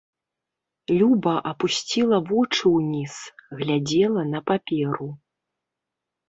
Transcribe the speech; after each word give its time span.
Люба 1.01 1.33
апусціла 1.51 2.17
вочы 2.29 2.65
ўніз, 2.77 3.13
глядзела 3.61 4.21
на 4.33 4.39
паперу. 4.49 5.09